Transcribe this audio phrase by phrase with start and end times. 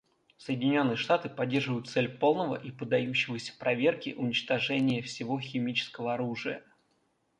[0.37, 6.63] Соединенные Штаты поддерживают цель полного и поддающегося проверке уничтожения всего химического оружия.